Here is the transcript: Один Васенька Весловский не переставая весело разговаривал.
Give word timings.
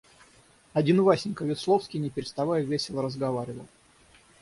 Один 0.73 0.99
Васенька 1.03 1.45
Весловский 1.45 1.99
не 1.99 2.09
переставая 2.09 2.63
весело 2.63 3.03
разговаривал. 3.03 3.67